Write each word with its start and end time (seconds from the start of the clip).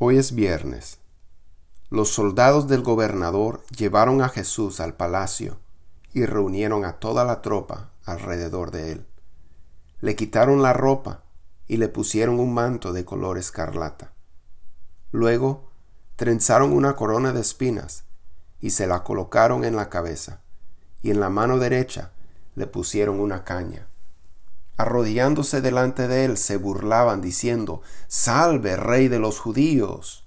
Hoy 0.00 0.16
es 0.16 0.32
viernes. 0.32 1.00
Los 1.90 2.10
soldados 2.10 2.68
del 2.68 2.82
gobernador 2.82 3.64
llevaron 3.76 4.22
a 4.22 4.28
Jesús 4.28 4.78
al 4.78 4.94
palacio 4.94 5.58
y 6.12 6.24
reunieron 6.24 6.84
a 6.84 7.00
toda 7.00 7.24
la 7.24 7.42
tropa 7.42 7.90
alrededor 8.04 8.70
de 8.70 8.92
él. 8.92 9.06
Le 10.00 10.14
quitaron 10.14 10.62
la 10.62 10.72
ropa 10.72 11.24
y 11.66 11.78
le 11.78 11.88
pusieron 11.88 12.38
un 12.38 12.54
manto 12.54 12.92
de 12.92 13.04
color 13.04 13.38
escarlata. 13.38 14.12
Luego 15.10 15.68
trenzaron 16.14 16.72
una 16.72 16.94
corona 16.94 17.32
de 17.32 17.40
espinas 17.40 18.04
y 18.60 18.70
se 18.70 18.86
la 18.86 19.02
colocaron 19.02 19.64
en 19.64 19.74
la 19.74 19.88
cabeza, 19.88 20.42
y 21.02 21.10
en 21.10 21.18
la 21.18 21.28
mano 21.28 21.58
derecha 21.58 22.12
le 22.54 22.68
pusieron 22.68 23.18
una 23.18 23.42
caña 23.42 23.87
arrodillándose 24.78 25.60
delante 25.60 26.06
de 26.06 26.24
él, 26.24 26.38
se 26.38 26.56
burlaban 26.56 27.20
diciendo, 27.20 27.82
Salve, 28.06 28.76
rey 28.76 29.08
de 29.08 29.18
los 29.18 29.40
judíos. 29.40 30.24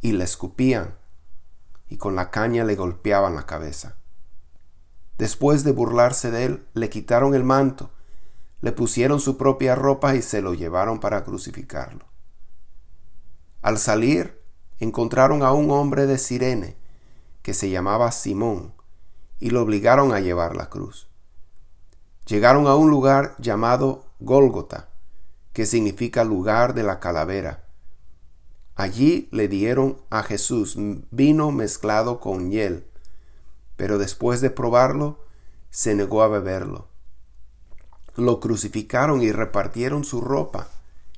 Y 0.00 0.12
le 0.12 0.24
escupían 0.24 0.96
y 1.88 1.96
con 1.96 2.14
la 2.14 2.30
caña 2.30 2.64
le 2.64 2.76
golpeaban 2.76 3.34
la 3.34 3.46
cabeza. 3.46 3.96
Después 5.16 5.64
de 5.64 5.72
burlarse 5.72 6.30
de 6.30 6.44
él, 6.44 6.66
le 6.74 6.90
quitaron 6.90 7.34
el 7.34 7.42
manto, 7.42 7.90
le 8.60 8.72
pusieron 8.72 9.18
su 9.18 9.38
propia 9.38 9.74
ropa 9.74 10.14
y 10.14 10.20
se 10.20 10.42
lo 10.42 10.52
llevaron 10.52 11.00
para 11.00 11.24
crucificarlo. 11.24 12.04
Al 13.62 13.78
salir, 13.78 14.40
encontraron 14.78 15.42
a 15.42 15.52
un 15.52 15.70
hombre 15.70 16.06
de 16.06 16.18
Sirene, 16.18 16.76
que 17.42 17.54
se 17.54 17.70
llamaba 17.70 18.12
Simón, 18.12 18.74
y 19.40 19.50
lo 19.50 19.62
obligaron 19.62 20.12
a 20.12 20.20
llevar 20.20 20.54
la 20.54 20.68
cruz 20.68 21.07
llegaron 22.28 22.66
a 22.66 22.76
un 22.76 22.90
lugar 22.90 23.34
llamado 23.38 24.04
Gólgota, 24.20 24.90
que 25.54 25.64
significa 25.64 26.24
lugar 26.24 26.74
de 26.74 26.82
la 26.82 27.00
calavera. 27.00 27.64
Allí 28.76 29.28
le 29.32 29.48
dieron 29.48 29.98
a 30.10 30.22
Jesús 30.22 30.76
vino 31.10 31.50
mezclado 31.50 32.20
con 32.20 32.50
hiel, 32.50 32.86
pero 33.76 33.98
después 33.98 34.40
de 34.40 34.50
probarlo, 34.50 35.24
se 35.70 35.94
negó 35.94 36.22
a 36.22 36.28
beberlo. 36.28 36.88
Lo 38.14 38.40
crucificaron 38.40 39.22
y 39.22 39.32
repartieron 39.32 40.04
su 40.04 40.20
ropa, 40.20 40.68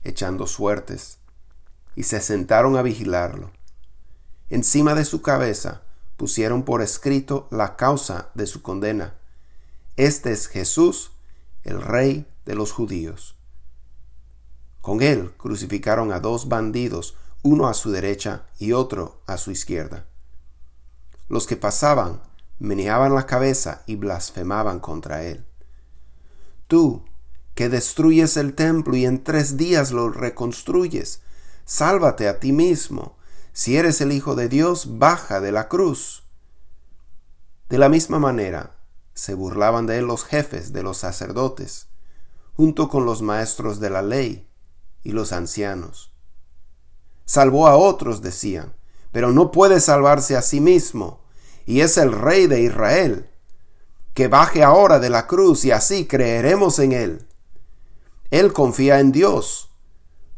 echando 0.04 0.46
suertes, 0.46 1.18
y 1.96 2.04
se 2.04 2.20
sentaron 2.20 2.76
a 2.76 2.82
vigilarlo. 2.82 3.50
Encima 4.48 4.94
de 4.94 5.04
su 5.04 5.22
cabeza 5.22 5.82
pusieron 6.16 6.62
por 6.62 6.82
escrito 6.82 7.48
la 7.50 7.76
causa 7.76 8.30
de 8.34 8.46
su 8.46 8.62
condena 8.62 9.19
este 10.06 10.32
es 10.32 10.46
Jesús, 10.46 11.12
el 11.62 11.82
rey 11.82 12.26
de 12.46 12.54
los 12.54 12.72
judíos. 12.72 13.36
Con 14.80 15.02
él 15.02 15.32
crucificaron 15.36 16.10
a 16.10 16.20
dos 16.20 16.48
bandidos, 16.48 17.16
uno 17.42 17.68
a 17.68 17.74
su 17.74 17.90
derecha 17.90 18.46
y 18.58 18.72
otro 18.72 19.20
a 19.26 19.36
su 19.36 19.50
izquierda. 19.50 20.06
Los 21.28 21.46
que 21.46 21.56
pasaban 21.56 22.22
meneaban 22.58 23.14
la 23.14 23.26
cabeza 23.26 23.82
y 23.84 23.96
blasfemaban 23.96 24.80
contra 24.80 25.22
él. 25.22 25.44
Tú, 26.66 27.04
que 27.54 27.68
destruyes 27.68 28.38
el 28.38 28.54
templo 28.54 28.96
y 28.96 29.04
en 29.04 29.22
tres 29.22 29.58
días 29.58 29.92
lo 29.92 30.08
reconstruyes, 30.08 31.20
sálvate 31.66 32.26
a 32.26 32.40
ti 32.40 32.52
mismo. 32.52 33.18
Si 33.52 33.76
eres 33.76 34.00
el 34.00 34.12
Hijo 34.12 34.34
de 34.34 34.48
Dios, 34.48 34.98
baja 34.98 35.42
de 35.42 35.52
la 35.52 35.68
cruz. 35.68 36.24
De 37.68 37.76
la 37.76 37.90
misma 37.90 38.18
manera, 38.18 38.79
se 39.20 39.34
burlaban 39.34 39.84
de 39.84 39.98
él 39.98 40.06
los 40.06 40.24
jefes 40.24 40.72
de 40.72 40.82
los 40.82 40.96
sacerdotes, 40.96 41.88
junto 42.54 42.88
con 42.88 43.04
los 43.04 43.20
maestros 43.20 43.78
de 43.78 43.90
la 43.90 44.00
ley 44.00 44.48
y 45.02 45.12
los 45.12 45.32
ancianos. 45.32 46.10
Salvó 47.26 47.68
a 47.68 47.76
otros, 47.76 48.22
decían, 48.22 48.74
pero 49.12 49.30
no 49.30 49.50
puede 49.50 49.80
salvarse 49.80 50.38
a 50.38 50.42
sí 50.42 50.62
mismo, 50.62 51.20
y 51.66 51.82
es 51.82 51.98
el 51.98 52.12
rey 52.12 52.46
de 52.46 52.62
Israel. 52.62 53.28
Que 54.14 54.26
baje 54.26 54.62
ahora 54.62 54.98
de 54.98 55.10
la 55.10 55.26
cruz 55.26 55.66
y 55.66 55.70
así 55.70 56.06
creeremos 56.06 56.78
en 56.78 56.92
él. 56.92 57.28
Él 58.30 58.54
confía 58.54 59.00
en 59.00 59.12
Dios, 59.12 59.70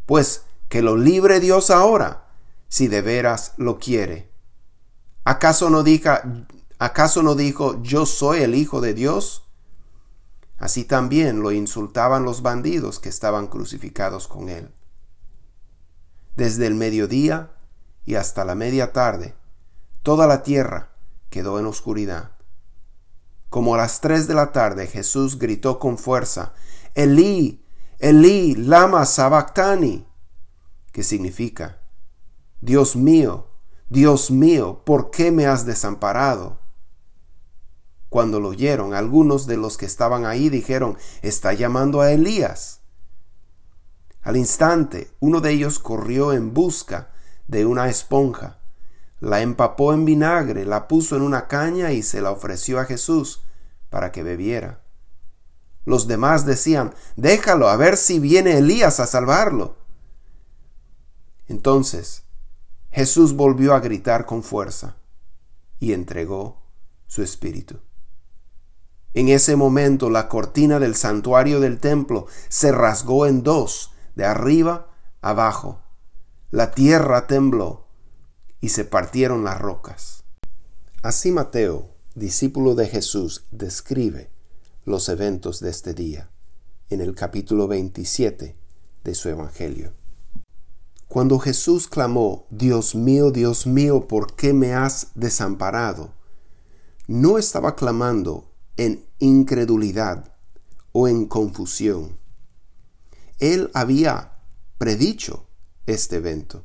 pues 0.07 0.43
que 0.69 0.83
lo 0.83 0.97
libre 0.97 1.39
Dios 1.39 1.71
ahora, 1.71 2.27
si 2.69 2.89
de 2.89 3.01
veras 3.01 3.53
lo 3.59 3.79
quiere. 3.79 4.33
¿Acaso 5.23 5.71
no 5.71 5.85
diga 5.85 6.49
¿Acaso 6.83 7.23
no 7.23 7.37
dijo, 7.37 7.81
yo 7.85 8.07
soy 8.07 8.43
el 8.43 8.57
Hijo 8.57 8.81
de 8.81 8.93
Dios? 8.93 9.47
Así 10.59 10.83
también 10.83 11.41
lo 11.41 11.53
insultaban 11.53 12.25
los 12.25 12.43
bandidos 12.43 12.99
que 12.99 13.09
estaban 13.09 13.47
crucificados 13.47 14.27
con 14.27 14.49
él. 14.49 14.69
Desde 16.35 16.67
el 16.67 16.75
mediodía 16.75 17.53
y 18.05 18.17
hasta 18.17 18.45
la 18.45 18.57
media 18.57 18.93
tarde, 18.93 19.37
toda 20.03 20.27
la 20.27 20.43
tierra 20.43 20.91
quedó 21.31 21.61
en 21.61 21.67
oscuridad. 21.67 22.33
Como 23.49 23.77
a 23.77 23.79
las 23.79 24.01
tres 24.01 24.27
de 24.27 24.35
la 24.35 24.51
tarde 24.51 24.89
Jesús 24.89 25.39
gritó 25.39 25.79
con 25.79 25.99
fuerza, 25.99 26.53
Elí, 26.97 27.65
Elí, 28.01 28.57
lama 28.57 29.07
sabactani, 29.07 30.05
que 30.91 31.05
significa, 31.05 31.81
Dios 32.61 32.97
mío, 32.97 33.47
Dios 33.89 34.33
mío, 34.33 34.83
¿por 34.85 35.13
qué 35.13 35.31
me 35.31 35.47
has 35.47 35.65
desamparado? 35.65 36.62
Cuando 38.13 38.41
lo 38.41 38.51
oyeron, 38.51 38.93
algunos 38.93 39.47
de 39.47 39.57
los 39.57 39.79
que 39.79 39.87
estaban 39.87 40.27
ahí 40.27 40.51
dijeron, 40.51 40.99
está 41.23 41.55
llamando 41.55 42.03
a 42.03 42.13
Elías. 42.13 42.83
Al 44.21 44.37
instante, 44.37 45.11
uno 45.19 45.41
de 45.41 45.53
ellos 45.53 45.79
corrió 45.79 46.35
en 46.35 46.53
busca 46.53 47.09
de 47.49 47.65
una 47.65 47.89
esponja, 47.89 48.59
la 49.19 49.41
empapó 49.41 49.95
en 49.95 50.05
vinagre, 50.05 50.67
la 50.67 50.89
puso 50.89 51.17
en 51.17 51.23
una 51.23 51.49
caña 51.49 51.93
y 51.93 52.03
se 52.03 52.21
la 52.21 52.33
ofreció 52.33 52.81
a 52.81 52.85
Jesús 52.85 53.45
para 53.89 54.13
que 54.13 54.23
bebiera. 54.23 54.83
Los 55.87 56.07
demás 56.07 56.45
decían, 56.45 56.93
déjalo, 57.17 57.71
a 57.71 57.77
ver 57.79 57.97
si 57.97 58.19
viene 58.19 58.59
Elías 58.59 59.01
a 59.01 59.07
salvarlo. 59.07 59.79
Entonces 61.49 62.25
Jesús 62.91 63.33
volvió 63.33 63.73
a 63.73 63.81
gritar 63.81 64.27
con 64.27 64.43
fuerza 64.43 64.97
y 65.81 65.95
entregó 65.95 66.61
su 67.07 67.23
espíritu. 67.23 67.81
En 69.15 69.29
ese 69.29 69.57
momento 69.57 70.09
la 70.09 70.29
cortina 70.29 70.79
del 70.79 70.95
santuario 70.95 71.61
del 71.61 71.79
templo 71.81 72.27
se 72.49 72.73
rasgó 72.73 73.27
en 73.27 73.43
dos, 73.43 73.91
de 74.15 74.25
arriba 74.25 74.91
abajo. 75.21 75.81
La 76.51 76.73
tierra 76.73 77.27
tembló 77.27 77.87
y 78.61 78.71
se 78.71 78.85
partieron 78.85 79.45
las 79.45 79.61
rocas. 79.61 80.25
Así 81.03 81.31
Mateo, 81.31 81.91
discípulo 82.15 82.75
de 82.75 82.87
Jesús, 82.87 83.47
describe 83.51 84.31
los 84.85 85.09
eventos 85.09 85.61
de 85.61 85.71
este 85.71 85.95
día 85.95 86.31
en 86.89 87.01
el 87.01 87.15
capítulo 87.15 87.69
27 87.69 88.57
de 89.05 89.15
su 89.15 89.29
Evangelio. 89.29 89.93
Cuando 91.09 91.39
Jesús 91.39 91.89
clamó, 91.89 92.47
Dios 92.51 92.95
mío, 92.95 93.31
Dios 93.31 93.67
mío, 93.67 94.07
¿por 94.07 94.35
qué 94.35 94.55
me 94.55 94.73
has 94.75 95.09
desamparado? 95.15 96.15
No 97.07 97.37
estaba 97.37 97.77
clamando 97.77 98.52
en 98.77 99.05
incredulidad 99.19 100.35
o 100.93 101.09
en 101.09 101.27
confusión. 101.27 102.19
Él 103.39 103.71
había 103.75 104.33
predicho 104.79 105.47
este 105.87 106.17
evento 106.17 106.65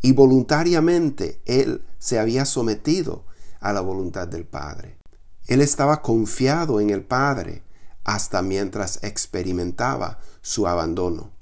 y 0.00 0.12
voluntariamente 0.12 1.40
él 1.44 1.84
se 1.98 2.18
había 2.18 2.44
sometido 2.44 3.26
a 3.60 3.72
la 3.72 3.80
voluntad 3.80 4.28
del 4.28 4.44
Padre. 4.44 4.98
Él 5.46 5.60
estaba 5.60 6.02
confiado 6.02 6.80
en 6.80 6.90
el 6.90 7.02
Padre 7.02 7.62
hasta 8.04 8.42
mientras 8.42 9.02
experimentaba 9.02 10.18
su 10.40 10.66
abandono. 10.66 11.32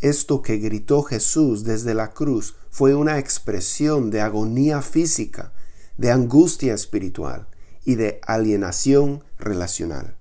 Esto 0.00 0.40
que 0.40 0.56
gritó 0.56 1.02
Jesús 1.02 1.64
desde 1.64 1.92
la 1.94 2.12
cruz 2.12 2.54
fue 2.70 2.94
una 2.94 3.18
expresión 3.18 4.10
de 4.10 4.22
agonía 4.22 4.80
física, 4.80 5.52
de 5.98 6.10
angustia 6.10 6.72
espiritual, 6.72 7.48
y 7.84 7.94
de 7.94 8.20
alienación 8.26 9.24
relacional. 9.38 10.16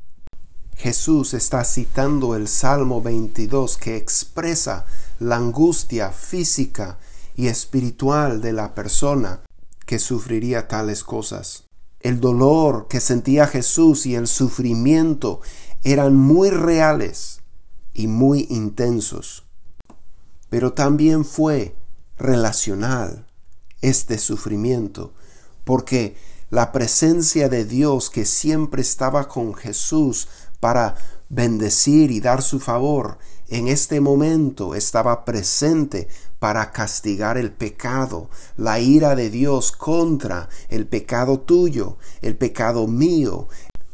Jesús 0.76 1.34
está 1.34 1.66
citando 1.66 2.36
el 2.36 2.48
Salmo 2.48 3.02
22 3.02 3.78
que 3.78 3.98
expresa 3.98 4.86
la 5.20 5.36
angustia 5.36 6.12
física 6.12 6.98
y 7.36 7.48
espiritual 7.48 8.42
de 8.42 8.54
la 8.54 8.74
persona 8.74 9.42
que 9.86 10.00
sufriría 10.00 10.68
tales 10.68 11.04
cosas. 11.04 11.66
El 12.00 12.22
dolor 12.22 12.88
que 12.88 13.02
sentía 13.02 13.46
Jesús 13.46 14.06
y 14.06 14.16
el 14.16 14.28
sufrimiento 14.28 15.42
eran 15.84 16.16
muy 16.16 16.50
reales 16.50 17.42
y 17.94 18.08
muy 18.08 18.48
intensos. 18.50 19.44
Pero 20.50 20.72
también 20.72 21.26
fue 21.26 21.76
relacional 22.18 23.28
este 23.82 24.18
sufrimiento, 24.18 25.14
porque 25.66 26.16
la 26.50 26.72
presencia 26.72 27.48
de 27.48 27.64
Dios 27.64 28.10
que 28.10 28.26
siempre 28.26 28.82
estaba 28.82 29.28
con 29.28 29.54
Jesús 29.54 30.28
para 30.60 30.96
bendecir 31.30 32.10
y 32.10 32.22
dar 32.22 32.42
su 32.42 32.60
favor, 32.60 33.20
en 33.50 33.68
este 33.68 34.02
momento 34.02 34.74
estaba 34.74 35.26
presente 35.26 36.08
para 36.40 36.72
castigar 36.72 37.38
el 37.38 37.52
pecado, 37.52 38.30
la 38.58 38.80
ira 38.80 39.16
de 39.16 39.30
Dios 39.30 39.72
contra 39.72 40.50
el 40.70 40.88
pecado 40.88 41.40
tuyo, 41.40 41.98
el 42.22 42.36
pecado 42.36 42.88
mío, 42.88 43.48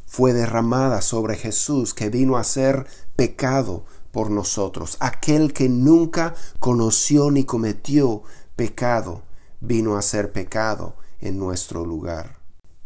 fue 0.06 0.32
derramada 0.32 1.02
sobre 1.02 1.36
Jesús 1.36 1.94
que 1.94 2.10
vino 2.10 2.38
a 2.38 2.46
ser 2.46 2.88
pecado 3.18 3.84
por 4.12 4.32
nosotros. 4.32 4.96
Aquel 5.02 5.52
que 5.52 5.68
nunca 5.68 6.36
conoció 6.60 7.32
ni 7.32 7.44
cometió 7.44 8.24
pecado, 8.56 9.24
vino 9.60 9.98
a 9.98 10.02
ser 10.02 10.32
pecado 10.32 10.96
en 11.20 11.38
nuestro 11.38 11.86
lugar 11.86 12.45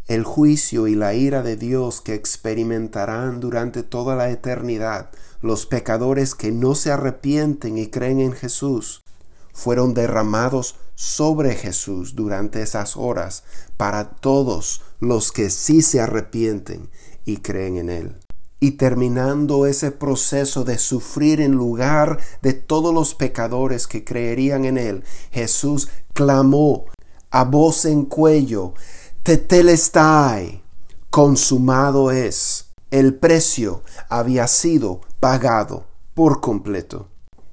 el 0.09 0.23
juicio 0.23 0.87
y 0.87 0.95
la 0.95 1.13
ira 1.13 1.43
de 1.43 1.55
Dios 1.55 2.01
que 2.01 2.15
experimentarán 2.15 3.39
durante 3.39 3.83
toda 3.83 4.15
la 4.15 4.31
eternidad 4.31 5.11
los 5.39 5.67
pecadores 5.67 6.33
que 6.33 6.51
no 6.51 6.73
se 6.73 6.91
arrepienten 6.91 7.77
y 7.77 7.87
creen 7.87 8.19
en 8.19 8.33
Jesús, 8.33 9.03
fueron 9.53 9.93
derramados 9.93 10.75
sobre 10.95 11.53
Jesús 11.53 12.15
durante 12.15 12.63
esas 12.63 12.97
horas 12.97 13.43
para 13.77 14.09
todos 14.09 14.81
los 14.99 15.31
que 15.31 15.51
sí 15.51 15.83
se 15.83 16.01
arrepienten 16.01 16.89
y 17.23 17.37
creen 17.37 17.77
en 17.77 17.89
Él. 17.91 18.17
Y 18.59 18.71
terminando 18.71 19.67
ese 19.67 19.91
proceso 19.91 20.63
de 20.63 20.79
sufrir 20.79 21.39
en 21.39 21.51
lugar 21.51 22.19
de 22.41 22.53
todos 22.53 22.93
los 22.93 23.13
pecadores 23.13 23.85
que 23.85 24.03
creerían 24.03 24.65
en 24.65 24.79
Él, 24.79 25.03
Jesús 25.31 25.87
clamó 26.13 26.85
a 27.31 27.43
voz 27.43 27.85
en 27.85 28.05
cuello, 28.05 28.73
Tetelestai, 29.29 30.63
consumado 31.11 32.09
es. 32.09 32.71
El 32.89 33.13
precio 33.13 33.83
había 34.09 34.47
sido 34.47 35.01
pagado 35.19 35.85
por 36.15 36.41
completo. 36.41 37.09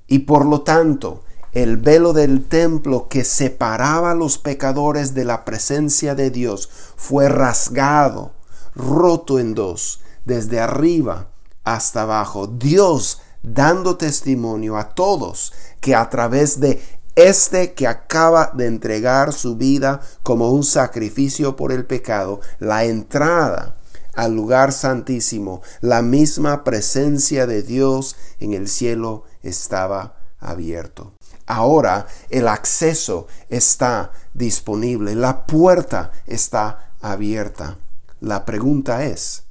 Y 0.07 0.21
por 0.21 0.47
lo 0.47 0.63
tanto, 0.63 1.23
el 1.53 1.77
velo 1.77 2.15
del 2.15 2.47
templo 2.47 3.09
que 3.09 3.25
separaba 3.25 4.13
a 4.13 4.15
los 4.15 4.39
pecadores 4.39 5.13
de 5.13 5.27
la 5.27 5.45
presencia 5.45 6.15
de 6.15 6.31
Dios 6.31 6.71
fue 6.97 7.29
rasgado, 7.29 8.33
roto 8.75 9.39
en 9.39 9.53
dos, 9.55 10.01
desde 10.25 10.61
arriba 10.61 11.29
hasta 11.63 12.05
abajo. 12.05 12.47
Dios 12.47 13.21
dando 13.43 13.99
testimonio 13.99 14.79
a 14.79 14.95
todos 14.95 15.53
que 15.83 15.95
a 15.95 16.09
través 16.09 16.59
de 16.59 16.83
este 17.17 17.73
que 17.73 17.87
acaba 17.87 18.53
de 18.55 18.67
entregar 18.67 19.33
su 19.33 19.57
vida 19.57 20.01
como 20.23 20.53
un 20.53 20.63
sacrificio 20.63 21.57
por 21.57 21.73
el 21.73 21.87
pecado, 21.87 22.41
la 22.59 22.85
entrada 22.85 23.77
al 24.15 24.35
lugar 24.35 24.73
santísimo, 24.73 25.63
la 25.81 26.03
misma 26.03 26.63
presencia 26.65 27.47
de 27.47 27.63
Dios 27.63 28.17
en 28.39 28.53
el 28.53 28.69
cielo 28.69 29.25
estaba 29.43 30.17
abierto. 30.39 31.15
Ahora 31.47 32.07
el 32.29 32.49
acceso 32.49 33.29
está 33.49 34.13
disponible, 34.35 35.15
la 35.15 35.47
puerta 35.47 36.13
está 36.27 36.93
abierta. 37.01 37.79
La 38.21 38.45
pregunta 38.45 39.05
es, 39.05 39.45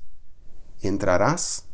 ¿entrarás? 0.82 1.66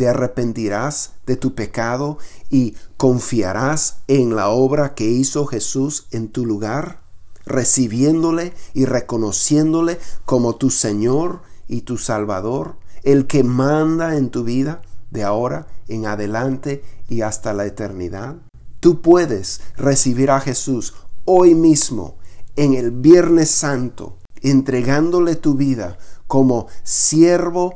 Te 0.00 0.08
arrepentirás 0.08 1.12
de 1.26 1.36
tu 1.36 1.54
pecado 1.54 2.16
y 2.48 2.74
confiarás 2.96 3.98
en 4.08 4.34
la 4.34 4.48
obra 4.48 4.94
que 4.94 5.04
hizo 5.04 5.44
Jesús 5.44 6.06
en 6.10 6.28
tu 6.28 6.46
lugar, 6.46 7.02
recibiéndole 7.44 8.54
y 8.72 8.86
reconociéndole 8.86 9.98
como 10.24 10.56
tu 10.56 10.70
Señor 10.70 11.42
y 11.68 11.82
tu 11.82 11.98
Salvador, 11.98 12.76
el 13.02 13.26
que 13.26 13.44
manda 13.44 14.16
en 14.16 14.30
tu 14.30 14.42
vida 14.42 14.80
de 15.10 15.22
ahora 15.22 15.66
en 15.86 16.06
adelante 16.06 16.82
y 17.10 17.20
hasta 17.20 17.52
la 17.52 17.66
eternidad. 17.66 18.36
Tú 18.80 19.02
puedes 19.02 19.60
recibir 19.76 20.30
a 20.30 20.40
Jesús 20.40 20.94
hoy 21.26 21.54
mismo 21.54 22.16
en 22.56 22.72
el 22.72 22.90
Viernes 22.90 23.50
Santo, 23.50 24.16
entregándole 24.40 25.36
tu 25.36 25.56
vida 25.56 25.98
como 26.26 26.68
siervo 26.84 27.74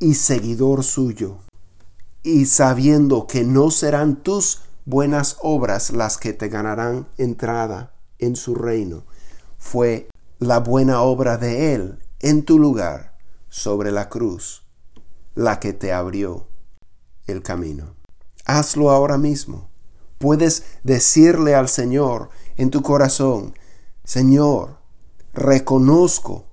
y 0.00 0.14
seguidor 0.14 0.82
suyo 0.82 1.38
y 2.22 2.46
sabiendo 2.46 3.26
que 3.26 3.44
no 3.44 3.70
serán 3.70 4.16
tus 4.16 4.62
buenas 4.84 5.36
obras 5.40 5.90
las 5.90 6.18
que 6.18 6.32
te 6.32 6.48
ganarán 6.48 7.08
entrada 7.18 7.94
en 8.18 8.36
su 8.36 8.54
reino, 8.54 9.04
fue 9.58 10.08
la 10.38 10.58
buena 10.58 11.02
obra 11.02 11.36
de 11.36 11.74
Él 11.74 11.98
en 12.20 12.44
tu 12.44 12.58
lugar 12.58 13.16
sobre 13.48 13.90
la 13.90 14.08
cruz 14.08 14.62
la 15.34 15.60
que 15.60 15.72
te 15.72 15.92
abrió 15.92 16.46
el 17.26 17.42
camino. 17.42 17.94
Hazlo 18.44 18.90
ahora 18.90 19.18
mismo. 19.18 19.70
Puedes 20.18 20.64
decirle 20.82 21.54
al 21.54 21.68
Señor 21.68 22.30
en 22.56 22.70
tu 22.70 22.82
corazón, 22.82 23.54
Señor, 24.04 24.78
reconozco 25.32 26.46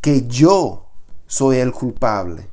que 0.00 0.26
yo 0.26 0.86
soy 1.26 1.58
el 1.58 1.72
culpable 1.72 2.50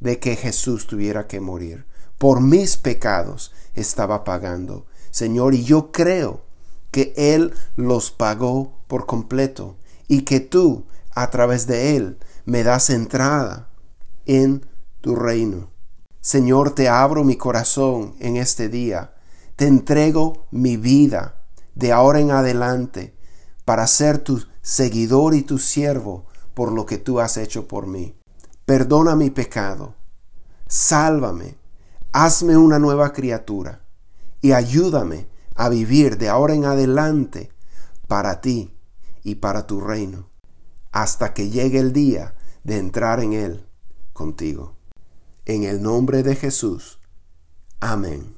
de 0.00 0.18
que 0.18 0.36
Jesús 0.36 0.86
tuviera 0.86 1.26
que 1.26 1.40
morir 1.40 1.86
por 2.18 2.40
mis 2.40 2.76
pecados 2.76 3.52
estaba 3.74 4.24
pagando, 4.24 4.86
Señor, 5.10 5.54
y 5.54 5.64
yo 5.64 5.92
creo 5.92 6.42
que 6.90 7.12
Él 7.16 7.54
los 7.76 8.10
pagó 8.10 8.78
por 8.86 9.06
completo 9.06 9.76
y 10.08 10.22
que 10.22 10.40
tú, 10.40 10.84
a 11.14 11.30
través 11.30 11.66
de 11.66 11.96
Él, 11.96 12.18
me 12.44 12.62
das 12.62 12.90
entrada 12.90 13.68
en 14.24 14.64
tu 15.00 15.14
reino. 15.14 15.70
Señor, 16.20 16.74
te 16.74 16.88
abro 16.88 17.22
mi 17.22 17.36
corazón 17.36 18.14
en 18.18 18.36
este 18.36 18.68
día, 18.68 19.14
te 19.56 19.66
entrego 19.66 20.46
mi 20.50 20.76
vida 20.76 21.42
de 21.74 21.92
ahora 21.92 22.20
en 22.20 22.30
adelante 22.30 23.14
para 23.64 23.86
ser 23.86 24.18
tu 24.18 24.44
seguidor 24.62 25.34
y 25.34 25.42
tu 25.42 25.58
siervo 25.58 26.26
por 26.54 26.72
lo 26.72 26.86
que 26.86 26.98
tú 26.98 27.20
has 27.20 27.36
hecho 27.36 27.68
por 27.68 27.86
mí. 27.86 28.16
Perdona 28.64 29.14
mi 29.14 29.30
pecado, 29.30 29.94
sálvame, 30.66 31.55
hazme 32.16 32.56
una 32.56 32.78
nueva 32.78 33.12
criatura 33.12 33.82
y 34.40 34.52
ayúdame 34.52 35.28
a 35.54 35.68
vivir 35.68 36.16
de 36.16 36.30
ahora 36.30 36.54
en 36.54 36.64
adelante 36.64 37.50
para 38.08 38.40
ti 38.40 38.74
y 39.22 39.34
para 39.34 39.66
tu 39.66 39.82
reino, 39.82 40.30
hasta 40.92 41.34
que 41.34 41.50
llegue 41.50 41.78
el 41.78 41.92
día 41.92 42.34
de 42.64 42.78
entrar 42.78 43.20
en 43.20 43.34
él 43.34 43.66
contigo. 44.14 44.78
En 45.44 45.64
el 45.64 45.82
nombre 45.82 46.22
de 46.22 46.36
Jesús. 46.36 47.00
Amén. 47.80 48.35